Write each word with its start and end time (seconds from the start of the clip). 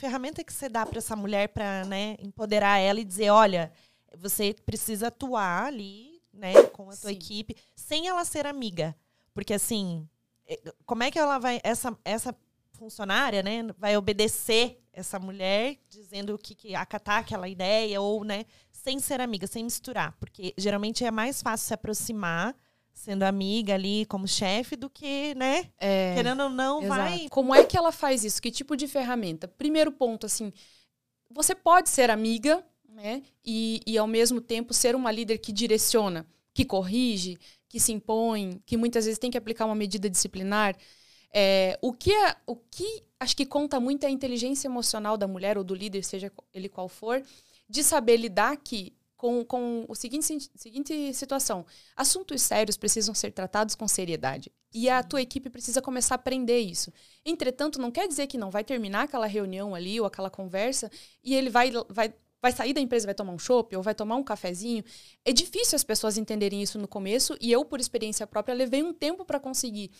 ferramenta 0.00 0.42
que 0.42 0.52
você 0.52 0.68
dá 0.68 0.84
para 0.86 0.98
essa 0.98 1.14
mulher 1.14 1.48
para 1.50 1.84
né, 1.84 2.16
empoderar 2.18 2.78
ela 2.78 2.98
e 2.98 3.04
dizer, 3.04 3.30
olha, 3.30 3.70
você 4.16 4.54
precisa 4.64 5.08
atuar 5.08 5.66
ali, 5.66 6.20
né, 6.32 6.54
com 6.72 6.84
a 6.90 6.96
tua 6.96 7.10
Sim. 7.10 7.16
equipe, 7.16 7.56
sem 7.76 8.08
ela 8.08 8.24
ser 8.24 8.46
amiga. 8.46 8.96
Porque 9.34 9.52
assim, 9.52 10.08
é, 10.46 10.58
como 10.86 11.02
é 11.02 11.10
que 11.10 11.18
ela 11.18 11.38
vai. 11.38 11.60
Essa, 11.62 11.96
essa 12.04 12.34
funcionária, 12.72 13.42
né, 13.42 13.62
vai 13.78 13.96
obedecer 13.96 14.82
essa 14.92 15.18
mulher, 15.18 15.76
dizendo 15.88 16.36
que, 16.38 16.54
que 16.54 16.74
acatar 16.74 17.18
aquela 17.18 17.46
ideia, 17.46 18.00
ou, 18.00 18.24
né, 18.24 18.46
sem 18.72 18.98
ser 18.98 19.20
amiga, 19.20 19.46
sem 19.46 19.62
misturar. 19.62 20.16
Porque 20.18 20.54
geralmente 20.56 21.04
é 21.04 21.10
mais 21.10 21.42
fácil 21.42 21.68
se 21.68 21.74
aproximar 21.74 22.56
sendo 22.92 23.22
amiga 23.22 23.74
ali 23.74 24.04
como 24.06 24.28
chefe 24.28 24.76
do 24.76 24.90
que, 24.90 25.34
né? 25.34 25.70
É, 25.78 26.14
querendo 26.14 26.44
ou 26.44 26.50
não, 26.50 26.82
exato. 26.82 27.00
vai. 27.00 27.28
Como 27.30 27.54
é 27.54 27.64
que 27.64 27.76
ela 27.76 27.92
faz 27.92 28.24
isso? 28.24 28.40
Que 28.42 28.50
tipo 28.50 28.76
de 28.76 28.86
ferramenta? 28.86 29.48
Primeiro 29.48 29.90
ponto, 29.90 30.26
assim, 30.26 30.52
você 31.30 31.54
pode 31.54 31.88
ser 31.88 32.10
amiga, 32.10 32.64
né? 32.88 33.22
E, 33.44 33.80
e 33.86 33.96
ao 33.96 34.06
mesmo 34.06 34.40
tempo 34.40 34.74
ser 34.74 34.94
uma 34.94 35.10
líder 35.10 35.38
que 35.38 35.52
direciona, 35.52 36.26
que 36.52 36.64
corrige, 36.64 37.38
que 37.68 37.78
se 37.78 37.92
impõe, 37.92 38.60
que 38.66 38.76
muitas 38.76 39.04
vezes 39.04 39.18
tem 39.18 39.30
que 39.30 39.38
aplicar 39.38 39.64
uma 39.64 39.74
medida 39.74 40.10
disciplinar. 40.10 40.76
É, 41.32 41.78
o 41.80 41.92
que 41.92 42.12
é, 42.12 42.36
o 42.46 42.56
que 42.56 43.04
acho 43.20 43.36
que 43.36 43.46
conta 43.46 43.78
muito 43.78 44.04
é 44.04 44.08
a 44.08 44.10
inteligência 44.10 44.66
emocional 44.66 45.16
da 45.16 45.28
mulher 45.28 45.56
ou 45.56 45.62
do 45.62 45.74
líder, 45.74 46.02
seja 46.02 46.32
ele 46.52 46.68
qual 46.68 46.88
for, 46.88 47.22
de 47.68 47.84
saber 47.84 48.16
lidar 48.16 48.56
que 48.56 48.92
com, 49.20 49.44
com 49.44 49.84
o 49.86 49.94
seguinte, 49.94 50.50
seguinte 50.56 51.12
situação: 51.12 51.66
assuntos 51.94 52.40
sérios 52.40 52.78
precisam 52.78 53.14
ser 53.14 53.32
tratados 53.32 53.74
com 53.74 53.86
seriedade. 53.86 54.50
E 54.72 54.88
a 54.88 55.02
tua 55.02 55.20
equipe 55.20 55.50
precisa 55.50 55.82
começar 55.82 56.14
a 56.14 56.16
aprender 56.16 56.58
isso. 56.58 56.90
Entretanto, 57.22 57.78
não 57.78 57.90
quer 57.90 58.08
dizer 58.08 58.28
que 58.28 58.38
não 58.38 58.50
vai 58.50 58.64
terminar 58.64 59.02
aquela 59.02 59.26
reunião 59.26 59.74
ali 59.74 60.00
ou 60.00 60.06
aquela 60.06 60.30
conversa 60.30 60.90
e 61.22 61.34
ele 61.34 61.50
vai, 61.50 61.70
vai, 61.90 62.14
vai 62.40 62.50
sair 62.50 62.72
da 62.72 62.80
empresa, 62.80 63.06
vai 63.06 63.14
tomar 63.14 63.34
um 63.34 63.38
chopp 63.38 63.76
ou 63.76 63.82
vai 63.82 63.94
tomar 63.94 64.16
um 64.16 64.24
cafezinho. 64.24 64.82
É 65.22 65.34
difícil 65.34 65.76
as 65.76 65.84
pessoas 65.84 66.16
entenderem 66.16 66.62
isso 66.62 66.78
no 66.78 66.88
começo 66.88 67.36
e 67.42 67.52
eu, 67.52 67.62
por 67.62 67.78
experiência 67.78 68.26
própria, 68.26 68.54
levei 68.54 68.82
um 68.82 68.94
tempo 68.94 69.22
para 69.22 69.38
conseguir 69.38 69.90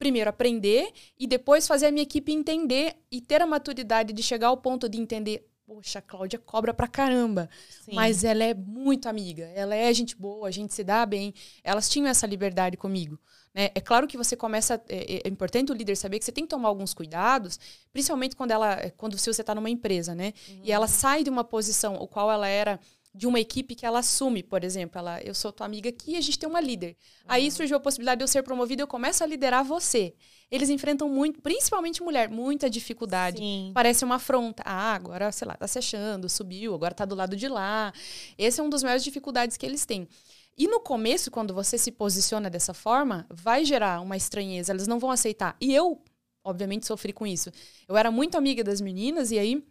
primeiro 0.00 0.28
aprender 0.28 0.90
e 1.16 1.28
depois 1.28 1.68
fazer 1.68 1.86
a 1.86 1.92
minha 1.92 2.02
equipe 2.02 2.32
entender 2.32 2.96
e 3.08 3.20
ter 3.20 3.40
a 3.40 3.46
maturidade 3.46 4.12
de 4.12 4.22
chegar 4.22 4.48
ao 4.48 4.56
ponto 4.56 4.88
de 4.88 4.98
entender 4.98 5.48
poxa, 5.66 5.98
a 5.98 6.02
Cláudia 6.02 6.38
cobra 6.38 6.72
pra 6.72 6.86
caramba. 6.86 7.48
Sim. 7.84 7.94
Mas 7.94 8.24
ela 8.24 8.44
é 8.44 8.54
muito 8.54 9.08
amiga. 9.08 9.44
Ela 9.54 9.74
é 9.74 9.92
gente 9.92 10.16
boa, 10.16 10.48
a 10.48 10.50
gente 10.50 10.74
se 10.74 10.84
dá 10.84 11.04
bem. 11.04 11.34
Elas 11.62 11.88
tinham 11.88 12.08
essa 12.08 12.26
liberdade 12.26 12.76
comigo. 12.76 13.18
Né? 13.54 13.70
É 13.74 13.80
claro 13.80 14.06
que 14.06 14.16
você 14.16 14.36
começa. 14.36 14.82
É, 14.88 15.16
é, 15.16 15.20
é, 15.24 15.28
importante 15.28 15.72
o 15.72 15.74
líder 15.74 15.96
saber 15.96 16.18
que 16.18 16.24
você 16.24 16.32
tem 16.32 16.44
que 16.44 16.50
tomar 16.50 16.68
alguns 16.68 16.92
cuidados, 16.92 17.58
principalmente 17.92 18.36
quando 18.36 18.50
ela. 18.50 18.90
Quando 18.96 19.16
se 19.16 19.32
você 19.32 19.40
está 19.40 19.54
numa 19.54 19.70
empresa, 19.70 20.14
né? 20.14 20.32
Uhum. 20.48 20.60
E 20.64 20.72
ela 20.72 20.86
sai 20.86 21.22
de 21.22 21.30
uma 21.30 21.44
posição 21.44 21.94
o 21.96 22.08
qual 22.08 22.30
ela 22.30 22.48
era 22.48 22.80
de 23.14 23.28
uma 23.28 23.38
equipe 23.38 23.76
que 23.76 23.86
ela 23.86 24.00
assume, 24.00 24.42
por 24.42 24.64
exemplo, 24.64 24.98
ela, 24.98 25.22
eu 25.22 25.32
sou 25.34 25.52
tua 25.52 25.66
amiga 25.66 25.88
aqui 25.88 26.12
e 26.12 26.16
a 26.16 26.20
gente 26.20 26.36
tem 26.36 26.48
uma 26.48 26.60
líder. 26.60 26.88
Uhum. 26.88 27.26
Aí 27.28 27.50
surgiu 27.50 27.76
a 27.76 27.80
possibilidade 27.80 28.18
de 28.18 28.24
eu 28.24 28.28
ser 28.28 28.42
promovida, 28.42 28.82
eu 28.82 28.88
começo 28.88 29.22
a 29.22 29.26
liderar 29.26 29.64
você. 29.64 30.14
Eles 30.50 30.68
enfrentam 30.68 31.08
muito, 31.08 31.40
principalmente 31.40 32.02
mulher, 32.02 32.28
muita 32.28 32.68
dificuldade. 32.68 33.38
Sim. 33.38 33.70
Parece 33.72 34.04
uma 34.04 34.16
afronta. 34.16 34.64
Ah, 34.66 34.94
agora, 34.94 35.30
sei 35.30 35.46
lá, 35.46 35.54
tá 35.54 35.68
se 35.68 35.78
achando, 35.78 36.28
subiu, 36.28 36.74
agora 36.74 36.92
tá 36.92 37.04
do 37.04 37.14
lado 37.14 37.36
de 37.36 37.46
lá. 37.46 37.92
Esse 38.36 38.60
é 38.60 38.62
um 38.62 38.68
dos 38.68 38.82
maiores 38.82 39.04
dificuldades 39.04 39.56
que 39.56 39.64
eles 39.64 39.86
têm. 39.86 40.08
E 40.56 40.66
no 40.66 40.80
começo, 40.80 41.30
quando 41.30 41.54
você 41.54 41.78
se 41.78 41.92
posiciona 41.92 42.50
dessa 42.50 42.74
forma, 42.74 43.26
vai 43.30 43.64
gerar 43.64 44.00
uma 44.00 44.16
estranheza, 44.16 44.72
elas 44.72 44.88
não 44.88 44.98
vão 44.98 45.10
aceitar. 45.10 45.56
E 45.60 45.72
eu, 45.72 46.02
obviamente, 46.42 46.86
sofri 46.86 47.12
com 47.12 47.26
isso. 47.26 47.50
Eu 47.88 47.96
era 47.96 48.10
muito 48.10 48.36
amiga 48.36 48.62
das 48.64 48.80
meninas 48.80 49.30
e 49.30 49.38
aí, 49.38 49.64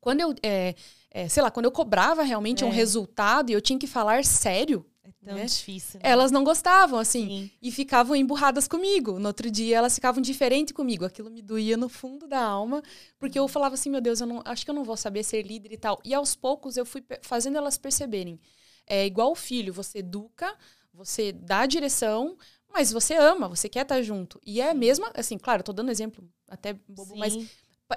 quando 0.00 0.20
eu 0.20 0.34
é, 0.42 0.74
é, 1.10 1.28
sei 1.28 1.42
lá, 1.42 1.50
quando 1.50 1.66
eu 1.66 1.72
cobrava 1.72 2.22
realmente 2.22 2.62
é. 2.62 2.66
um 2.66 2.70
resultado 2.70 3.50
e 3.50 3.52
eu 3.52 3.60
tinha 3.60 3.78
que 3.78 3.86
falar 3.86 4.24
sério. 4.24 4.86
É 5.02 5.10
tão 5.26 5.34
né? 5.34 5.44
difícil. 5.44 5.98
Né? 5.98 6.08
Elas 6.08 6.30
não 6.30 6.44
gostavam, 6.44 6.98
assim, 6.98 7.26
Sim. 7.26 7.50
e 7.60 7.72
ficavam 7.72 8.14
emburradas 8.14 8.68
comigo. 8.68 9.18
No 9.18 9.26
outro 9.26 9.50
dia, 9.50 9.78
elas 9.78 9.94
ficavam 9.94 10.22
diferentes 10.22 10.72
comigo. 10.72 11.04
Aquilo 11.04 11.28
me 11.28 11.42
doía 11.42 11.76
no 11.76 11.88
fundo 11.88 12.28
da 12.28 12.40
alma, 12.40 12.80
porque 13.18 13.38
eu 13.38 13.48
falava 13.48 13.74
assim: 13.74 13.90
meu 13.90 14.00
Deus, 14.00 14.20
eu 14.20 14.26
não, 14.26 14.40
acho 14.44 14.64
que 14.64 14.70
eu 14.70 14.74
não 14.74 14.84
vou 14.84 14.96
saber 14.96 15.24
ser 15.24 15.42
líder 15.42 15.72
e 15.72 15.76
tal. 15.76 16.00
E 16.04 16.14
aos 16.14 16.36
poucos 16.36 16.76
eu 16.76 16.86
fui 16.86 17.02
fazendo 17.22 17.58
elas 17.58 17.76
perceberem. 17.76 18.40
É 18.86 19.04
igual 19.04 19.32
o 19.32 19.36
filho, 19.36 19.72
você 19.72 19.98
educa, 19.98 20.56
você 20.92 21.32
dá 21.32 21.60
a 21.60 21.66
direção, 21.66 22.36
mas 22.72 22.92
você 22.92 23.14
ama, 23.14 23.48
você 23.48 23.68
quer 23.68 23.82
estar 23.82 24.00
junto. 24.02 24.40
E 24.44 24.60
é 24.60 24.70
a 24.70 24.74
mesma, 24.74 25.10
assim, 25.14 25.38
claro, 25.38 25.60
eu 25.60 25.64
tô 25.64 25.72
dando 25.72 25.90
exemplo 25.90 26.24
até 26.48 26.72
bobo, 26.88 27.14
Sim. 27.14 27.18
mas 27.18 27.34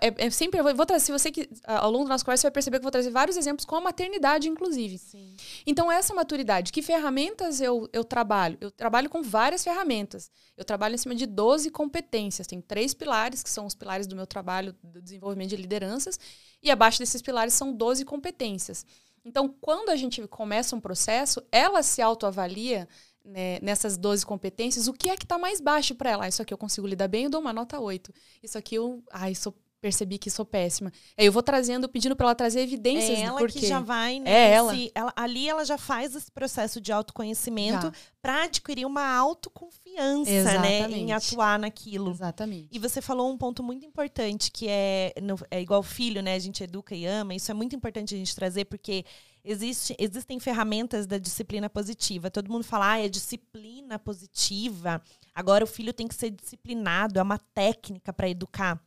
é, 0.00 0.26
é 0.26 0.30
sempre 0.30 0.60
eu 0.60 0.74
vou 0.74 0.86
trazer, 0.86 1.04
se 1.04 1.12
você 1.12 1.30
que 1.30 1.48
ao 1.64 1.90
longo 1.90 2.04
do 2.04 2.08
nosso 2.08 2.24
conversa 2.24 2.42
você 2.42 2.46
vai 2.46 2.52
perceber 2.52 2.78
que 2.78 2.80
eu 2.80 2.84
vou 2.84 2.90
trazer 2.90 3.10
vários 3.10 3.36
exemplos 3.36 3.64
com 3.64 3.76
a 3.76 3.80
maternidade 3.80 4.48
inclusive. 4.48 4.98
Sim. 4.98 5.36
Então 5.66 5.90
essa 5.90 6.14
maturidade, 6.14 6.72
que 6.72 6.82
ferramentas 6.82 7.60
eu, 7.60 7.88
eu 7.92 8.04
trabalho? 8.04 8.56
Eu 8.60 8.70
trabalho 8.70 9.10
com 9.10 9.22
várias 9.22 9.62
ferramentas. 9.62 10.30
Eu 10.56 10.64
trabalho 10.64 10.94
em 10.94 10.98
cima 10.98 11.14
de 11.14 11.26
12 11.26 11.70
competências. 11.70 12.46
Tem 12.46 12.60
três 12.60 12.94
pilares 12.94 13.42
que 13.42 13.50
são 13.50 13.66
os 13.66 13.74
pilares 13.74 14.06
do 14.06 14.16
meu 14.16 14.26
trabalho 14.26 14.74
do 14.82 15.00
desenvolvimento 15.00 15.50
de 15.50 15.56
lideranças 15.56 16.18
e 16.62 16.70
abaixo 16.70 16.98
desses 16.98 17.20
pilares 17.20 17.54
são 17.54 17.72
12 17.72 18.04
competências. 18.04 18.86
Então, 19.24 19.54
quando 19.60 19.90
a 19.90 19.96
gente 19.96 20.26
começa 20.26 20.74
um 20.74 20.80
processo, 20.80 21.42
ela 21.50 21.82
se 21.82 22.02
autoavalia 22.02 22.88
né, 23.24 23.58
nessas 23.60 23.96
12 23.96 24.26
competências, 24.26 24.88
o 24.88 24.92
que 24.92 25.08
é 25.08 25.16
que 25.16 25.24
está 25.24 25.38
mais 25.38 25.60
baixo 25.60 25.94
para 25.94 26.10
ela? 26.10 26.24
Ah, 26.24 26.28
isso 26.28 26.42
aqui 26.42 26.52
eu 26.52 26.58
consigo 26.58 26.86
lidar 26.86 27.08
bem, 27.08 27.24
eu 27.24 27.30
dou 27.30 27.40
uma 27.40 27.52
nota 27.52 27.78
8. 27.78 28.12
Isso 28.42 28.58
aqui 28.58 28.74
eu, 28.74 29.02
ai, 29.12 29.34
sou 29.34 29.54
percebi 29.82 30.16
que 30.16 30.30
sou 30.30 30.46
péssima. 30.46 30.92
Aí 31.18 31.26
eu 31.26 31.32
vou 31.32 31.42
trazendo, 31.42 31.88
pedindo 31.88 32.14
para 32.14 32.26
ela 32.26 32.34
trazer 32.36 32.60
evidências 32.60 33.18
é 33.18 33.22
ela 33.22 33.32
do 33.32 33.44
porquê. 33.44 33.58
que 33.58 33.66
já 33.66 33.80
vai 33.80 34.20
nesse, 34.20 34.32
é 34.32 34.50
ela. 34.52 34.72
ela. 34.94 35.12
ali 35.16 35.48
ela 35.48 35.64
já 35.64 35.76
faz 35.76 36.14
esse 36.14 36.30
processo 36.30 36.80
de 36.80 36.92
autoconhecimento 36.92 37.92
para 38.22 38.44
adquirir 38.44 38.86
uma 38.86 39.04
autoconfiança, 39.04 40.30
Exatamente. 40.30 40.92
né, 40.92 40.98
em 40.98 41.12
atuar 41.12 41.58
naquilo. 41.58 42.12
Exatamente. 42.12 42.68
E 42.70 42.78
você 42.78 43.02
falou 43.02 43.28
um 43.28 43.36
ponto 43.36 43.60
muito 43.60 43.84
importante 43.84 44.52
que 44.52 44.68
é 44.68 45.12
no, 45.20 45.36
é 45.50 45.60
igual 45.60 45.82
filho, 45.82 46.22
né, 46.22 46.36
a 46.36 46.38
gente 46.38 46.62
educa 46.62 46.94
e 46.94 47.04
ama. 47.04 47.34
Isso 47.34 47.50
é 47.50 47.54
muito 47.54 47.74
importante 47.74 48.14
a 48.14 48.18
gente 48.18 48.36
trazer 48.36 48.66
porque 48.66 49.04
existe, 49.44 49.96
existem 49.98 50.38
ferramentas 50.38 51.08
da 51.08 51.18
disciplina 51.18 51.68
positiva. 51.68 52.30
Todo 52.30 52.50
mundo 52.50 52.62
fala, 52.62 52.92
ah, 52.92 52.98
é 53.00 53.08
disciplina 53.08 53.98
positiva. 53.98 55.02
Agora 55.34 55.64
o 55.64 55.66
filho 55.66 55.92
tem 55.92 56.06
que 56.06 56.14
ser 56.14 56.30
disciplinado, 56.30 57.18
é 57.18 57.22
uma 57.22 57.38
técnica 57.38 58.12
para 58.12 58.28
educar. 58.28 58.80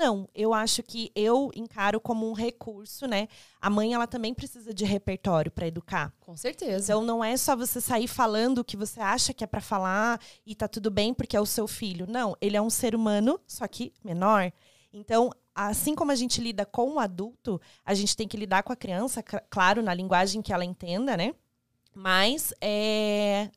Não, 0.00 0.26
eu 0.34 0.54
acho 0.54 0.82
que 0.82 1.12
eu 1.14 1.50
encaro 1.54 2.00
como 2.00 2.26
um 2.26 2.32
recurso, 2.32 3.06
né? 3.06 3.28
A 3.60 3.68
mãe, 3.68 3.92
ela 3.92 4.06
também 4.06 4.32
precisa 4.32 4.72
de 4.72 4.82
repertório 4.82 5.50
para 5.50 5.66
educar. 5.66 6.10
Com 6.20 6.34
certeza. 6.34 6.94
Então, 6.94 7.04
não 7.04 7.22
é 7.22 7.36
só 7.36 7.54
você 7.54 7.82
sair 7.82 8.08
falando 8.08 8.60
o 8.60 8.64
que 8.64 8.78
você 8.78 8.98
acha 8.98 9.34
que 9.34 9.44
é 9.44 9.46
para 9.46 9.60
falar 9.60 10.18
e 10.46 10.54
tá 10.54 10.66
tudo 10.66 10.90
bem 10.90 11.12
porque 11.12 11.36
é 11.36 11.40
o 11.40 11.44
seu 11.44 11.68
filho. 11.68 12.06
Não, 12.08 12.34
ele 12.40 12.56
é 12.56 12.62
um 12.62 12.70
ser 12.70 12.94
humano, 12.94 13.38
só 13.46 13.68
que 13.68 13.92
menor. 14.02 14.50
Então, 14.90 15.30
assim 15.54 15.94
como 15.94 16.10
a 16.10 16.14
gente 16.14 16.40
lida 16.40 16.64
com 16.64 16.94
o 16.94 16.98
adulto, 16.98 17.60
a 17.84 17.92
gente 17.92 18.16
tem 18.16 18.26
que 18.26 18.38
lidar 18.38 18.62
com 18.62 18.72
a 18.72 18.76
criança, 18.76 19.22
claro, 19.22 19.82
na 19.82 19.92
linguagem 19.92 20.40
que 20.40 20.50
ela 20.50 20.64
entenda, 20.64 21.14
né? 21.14 21.34
Mas 21.94 22.54
é, 22.58 23.50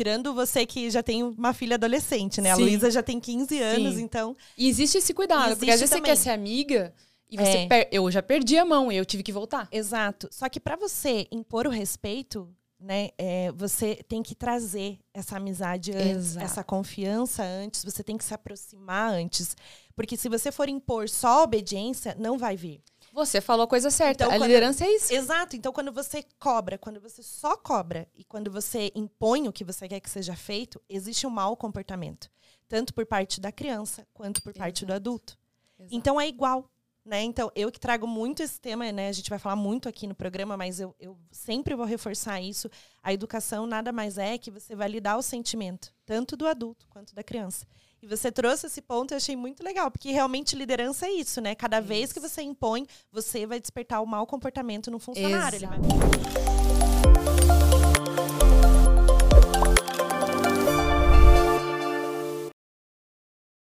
tirando 0.00 0.32
você 0.32 0.64
que 0.64 0.88
já 0.88 1.02
tem 1.02 1.22
uma 1.22 1.52
filha 1.52 1.74
adolescente, 1.74 2.40
né? 2.40 2.54
Sim. 2.54 2.62
A 2.62 2.64
Luísa 2.64 2.90
já 2.90 3.02
tem 3.02 3.20
15 3.20 3.60
anos, 3.60 3.94
Sim. 3.96 4.02
então. 4.02 4.34
E 4.56 4.66
existe 4.66 4.96
esse 4.96 5.12
cuidado, 5.12 5.48
existe 5.48 5.58
porque 5.58 5.72
às 5.72 5.80
vezes 5.80 5.90
também. 5.90 6.04
você 6.04 6.10
quer 6.10 6.16
ser 6.16 6.30
amiga. 6.30 6.94
E 7.28 7.36
você 7.36 7.58
é. 7.58 7.66
per... 7.66 7.88
eu 7.92 8.10
já 8.10 8.22
perdi 8.22 8.56
a 8.56 8.64
mão 8.64 8.90
e 8.90 8.96
eu 8.96 9.04
tive 9.04 9.22
que 9.22 9.30
voltar. 9.30 9.68
Exato. 9.70 10.26
Só 10.32 10.48
que 10.48 10.58
para 10.58 10.74
você 10.74 11.28
impor 11.30 11.66
o 11.66 11.70
respeito, 11.70 12.48
né, 12.80 13.10
é, 13.18 13.52
você 13.52 13.96
tem 14.08 14.22
que 14.22 14.34
trazer 14.34 14.98
essa 15.12 15.36
amizade 15.36 15.92
antes, 15.92 16.30
Exato. 16.30 16.46
essa 16.46 16.64
confiança 16.64 17.42
antes, 17.44 17.84
você 17.84 18.02
tem 18.02 18.16
que 18.16 18.24
se 18.24 18.32
aproximar 18.32 19.12
antes. 19.12 19.54
Porque 19.94 20.16
se 20.16 20.30
você 20.30 20.50
for 20.50 20.66
impor 20.66 21.10
só 21.10 21.44
obediência, 21.44 22.16
não 22.18 22.38
vai 22.38 22.56
vir. 22.56 22.82
Você 23.12 23.40
falou 23.40 23.64
a 23.64 23.68
coisa 23.68 23.90
certa. 23.90 24.24
Então, 24.24 24.34
a 24.34 24.38
liderança 24.46 24.84
é 24.84 24.94
isso. 24.94 25.12
Exato. 25.12 25.56
Então, 25.56 25.72
quando 25.72 25.92
você 25.92 26.24
cobra, 26.38 26.78
quando 26.78 27.00
você 27.00 27.22
só 27.22 27.56
cobra 27.56 28.08
e 28.14 28.24
quando 28.24 28.50
você 28.50 28.92
impõe 28.94 29.48
o 29.48 29.52
que 29.52 29.64
você 29.64 29.88
quer 29.88 30.00
que 30.00 30.10
seja 30.10 30.36
feito, 30.36 30.80
existe 30.88 31.26
um 31.26 31.30
mau 31.30 31.56
comportamento. 31.56 32.30
Tanto 32.68 32.94
por 32.94 33.04
parte 33.04 33.40
da 33.40 33.50
criança 33.50 34.06
quanto 34.14 34.42
por 34.42 34.50
Exato. 34.50 34.58
parte 34.58 34.86
do 34.86 34.92
adulto. 34.92 35.36
Exato. 35.78 35.94
Então, 35.94 36.20
é 36.20 36.28
igual. 36.28 36.70
Né? 37.04 37.22
Então, 37.22 37.50
eu 37.54 37.72
que 37.72 37.80
trago 37.80 38.06
muito 38.06 38.42
esse 38.42 38.60
tema, 38.60 38.90
né? 38.92 39.08
A 39.08 39.12
gente 39.12 39.30
vai 39.30 39.38
falar 39.38 39.56
muito 39.56 39.88
aqui 39.88 40.06
no 40.06 40.14
programa, 40.14 40.56
mas 40.56 40.78
eu, 40.78 40.94
eu 41.00 41.18
sempre 41.32 41.74
vou 41.74 41.86
reforçar 41.86 42.40
isso. 42.40 42.70
A 43.02 43.12
educação 43.12 43.66
nada 43.66 43.90
mais 43.90 44.18
é 44.18 44.36
que 44.36 44.50
você 44.50 44.76
validar 44.76 45.18
o 45.18 45.22
sentimento, 45.22 45.92
tanto 46.04 46.36
do 46.36 46.46
adulto 46.46 46.86
quanto 46.90 47.14
da 47.14 47.22
criança. 47.22 47.66
E 48.02 48.06
você 48.06 48.32
trouxe 48.32 48.66
esse 48.66 48.80
ponto 48.80 49.10
e 49.10 49.14
eu 49.14 49.18
achei 49.18 49.36
muito 49.36 49.62
legal, 49.62 49.90
porque 49.90 50.10
realmente 50.10 50.56
liderança 50.56 51.06
é 51.06 51.12
isso, 51.12 51.38
né? 51.40 51.54
Cada 51.54 51.78
isso. 51.78 51.88
vez 51.88 52.12
que 52.12 52.20
você 52.20 52.40
impõe, 52.40 52.86
você 53.12 53.44
vai 53.46 53.60
despertar 53.60 54.00
o 54.00 54.06
mau 54.06 54.26
comportamento 54.26 54.90
no 54.90 54.98
funcionário. 54.98 55.56
Exato. 55.56 55.74
Ele 55.74 55.88
vai... 55.90 56.10